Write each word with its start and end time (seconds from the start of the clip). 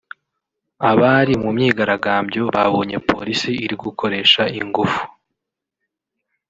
Abari 0.89 1.33
mu 1.43 1.49
myigaragambyo 1.55 2.41
babonye 2.55 2.97
Polisi 3.09 3.49
iri 3.63 3.75
gukoresha 3.83 4.41
ingufu 4.59 5.01